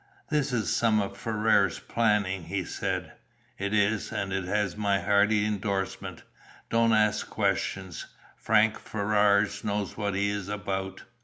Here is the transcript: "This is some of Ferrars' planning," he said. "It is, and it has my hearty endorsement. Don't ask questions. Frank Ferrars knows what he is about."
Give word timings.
"This 0.31 0.51
is 0.51 0.75
some 0.75 0.99
of 0.99 1.15
Ferrars' 1.15 1.77
planning," 1.77 2.45
he 2.45 2.63
said. 2.65 3.11
"It 3.59 3.71
is, 3.71 4.11
and 4.11 4.33
it 4.33 4.45
has 4.45 4.75
my 4.75 4.99
hearty 4.99 5.45
endorsement. 5.45 6.23
Don't 6.71 6.91
ask 6.91 7.29
questions. 7.29 8.07
Frank 8.35 8.79
Ferrars 8.79 9.63
knows 9.63 9.97
what 9.97 10.15
he 10.15 10.31
is 10.31 10.49
about." 10.49 11.03